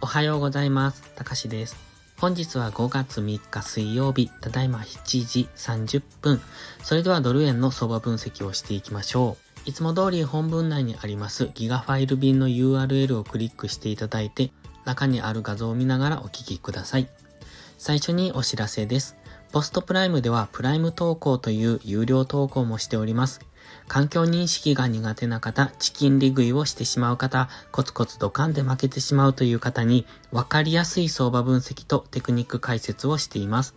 [0.00, 1.02] おはようございます。
[1.14, 1.76] たかしです。
[2.18, 6.40] 本日は5月3日水曜日、ただいま7時30分。
[6.82, 9.36] それではドル円の相場分析をしていきましょ
[9.66, 9.68] う。
[9.68, 14.52] いつも通り本文内にありますギガファイル便の URL をクリックしていただいて、
[14.86, 17.08] 中にある画像を見ながらお聞きください。
[17.76, 19.16] 最初にお知らせです。
[19.52, 23.40] ポストプライムではプライム投稿という有料投稿もしております。
[23.88, 33.74] 環境認識が苦手な方、チキン利食いをしてしまう方、コツコツドカンで負けてしまうという方に、わかりやすい相場分析とテクニック解説をしています。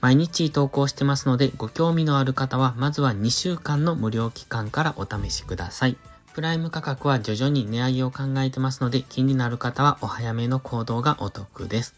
[0.00, 5.96] 毎日投稿してますので、ご興味のある方は、まずは2週間の無料期間からお試しください。
[6.34, 11.94] プライム価格は徐々に値上げを考えてますので、気になる方はお早めの行動がお得です。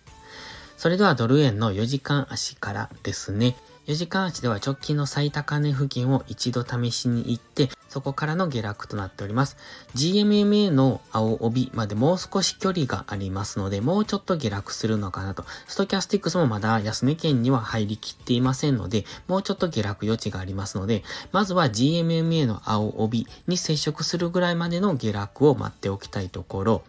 [0.76, 3.56] それではドル円の4時間足からですね。
[3.86, 9.58] 4時間足では直近の最高値付近を一度試しに行って、そこからの下落となっております。
[9.94, 15.44] GMMA の青帯までもう少し距離がありますので、もうちょっと下落するのかなと。
[15.66, 26.84] ストキャスティックスもまだ安値圏には入りきっていませんので、もうちょっと下落余地がありますので、まずは GMMA の青帯に接触するぐらいまでの下落を待っておきたいところ、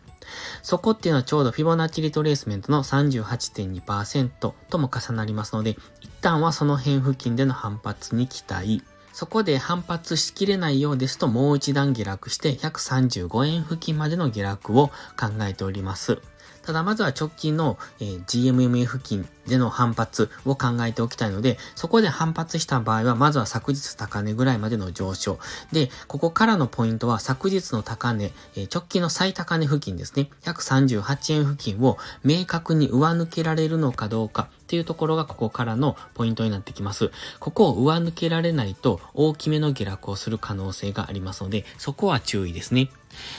[0.64, 4.30] そこっていうのはちょうどフィボナッチリトレースメントの38.2%
[4.70, 8.82] とも重なりますので、一旦はその辺付近での反発に期待。
[9.14, 14.94] そこで反発しきれないようですともう一段下落して135円付近までの下落を考
[15.42, 16.20] えております。
[16.64, 25.38] ただまずは直近の、GMMA 付近での反発を考えておきたいので、そこで反発した場合は、まずは昨日高値ぐらいまでの上昇。
[25.72, 28.32] で、ここからのポイントは昨日の高値、
[28.74, 30.32] 直近の最高値付近ですね。
[30.42, 37.12] 138円付近を明確に上抜けられるのかどうかっていうところがここからのポイントになってきます。
[37.40, 42.90] ここを上抜けられないと大きめの下落をする可能性がありますので、そこは注意ですね。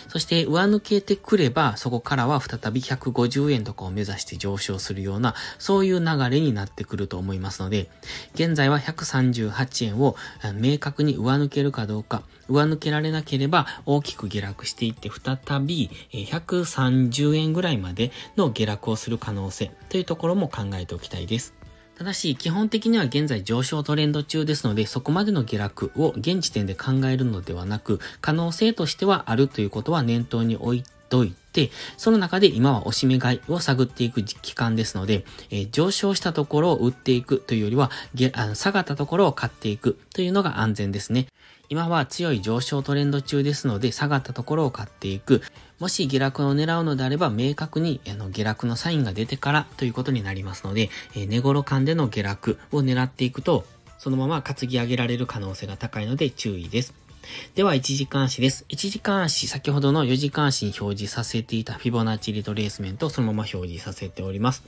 [0.09, 7.89] そして上抜けてくれば、そこからは再び150円とかを目指して上昇するような、そういう流れになってくると思いますので、
[8.35, 10.17] 現在は138円を
[10.55, 21.55] 明確に上抜けるかどうか、上抜けられなければ大きく下落していって、再び130円ぐらいまでの下落をする可能性というところも考えておきたいです。
[21.97, 37.91] ただし、基本的には現在上昇トレンド中ですので、そこまでの下落を現時点で考えるのではなく、可能性としてはあるということは念頭に置いといて、その中で今は押し目買いを探っていく期間ですので、えー、上昇したところを売っていくというよりは、
[38.35, 41.27] あの下がったところを買っていくというのが安全ですね。
[41.69, 45.43] 今は強い上昇トレンド中ですので、下がったところを買っていく。
[45.79, 53.65] もし下落を狙うのであれば、明確にあの下落のサインが出てからということになりますので、えー、寝頃間での下落を狙っていくと、
[53.99, 57.06] そのまま担ぎ上げられる可能性が高いので注意です。
[57.55, 58.65] では、1時間足です。
[58.69, 64.65] 1時間足、先ほどの4時間足に表示させていたフィボナッチリトレースメントをそのまま表示させております。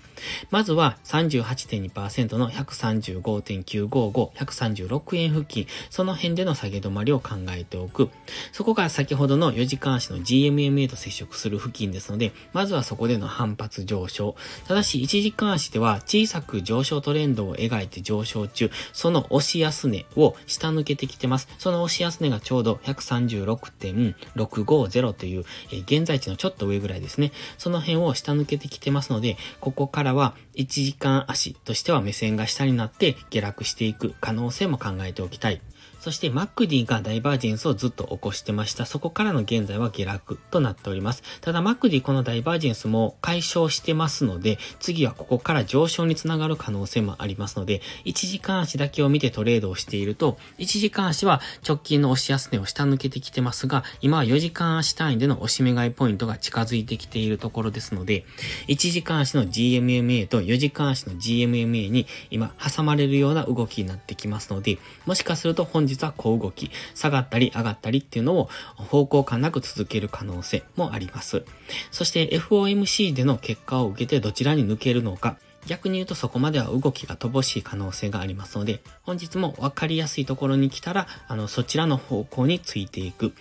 [0.50, 8.10] まずは38.2%の135.955、136円付近、その辺での下げ止まりを考えておく。
[8.52, 14.36] そこが先ほどの4時間足の GMMA と接触する付近ですので、まずはそこでの反発上昇。
[14.66, 21.48] ただし、1時間足では小さく上昇トレンドを描いて上昇中、その押し安値を下抜けてきてます。
[21.58, 27.30] その押し安値がちょうど136.650という、え、現在地のちょっと上ぐらいですね。
[27.58, 35.60] その辺を下抜けてきてますので、ここからは1時間足としては目線が下になって下落していく可能性も考えておきたい。
[36.00, 38.86] そして MacD がダイバージェンスをずっと起こしてました。
[38.86, 41.22] そこからの現在は下落となっております。
[41.40, 58.24] ただ MacD このダイバージェンスも解消してますので、次はここから上昇につながる可能性もありますので、1時間足だけを見てトレードをしていると、1時間足は直近の押し安値を下抜けてきてますが、今は4時間足単位での押し目買いポイントが近づいてきているところですので、
[58.68, 71.44] 1時間足の GMMA と4時間足の GMMA に今挟まれるような動きになってきますので、もしかすると本日は小動き、下がったり上がったりっていうのを方向感なく続ける可能性もあります。
[71.90, 75.36] そして FOMC での結果を受けてどちらに抜けるのか、
[75.68, 83.34] 逆に言うとそこまでは動きが乏しい可能性がありますので、本日も分かりやすいところに来たら、あの、そちらの方向についていく。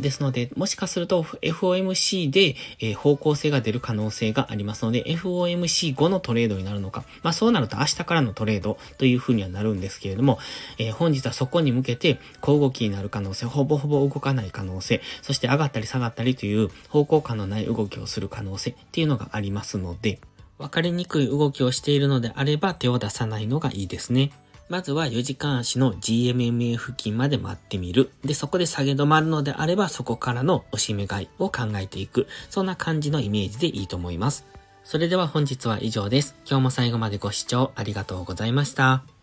[0.00, 10.38] ですので、もしかすると FOMC で、えー、方向性が出る可能性がありますので、FOMC 後のトレードになるのか、まあそうなると明日からのトレードというふうにはなるんですけれども、
[10.78, 20.18] えー、本日はそこに向けて小動きになる可能性、ほぼほぼ動かない可能性、そして上がったり下がったりという方向感のない動きをする可能性っていうのがありますので、
[20.60, 24.30] 分かりにくい動きをしているのであれば手を出さないのがいいですね。
[24.68, 28.12] まずは4時間足の GMMA 付近まで待ってみる。
[28.24, 32.28] で、そこで下げ止まるのであれば、そこからの押し目買いを考えていく。
[32.50, 34.46] そんな感じのイメージでいいと思います。
[34.84, 36.36] それでは本日は以上です。
[36.48, 39.19] 今日も最後までご視聴ありがとうございました。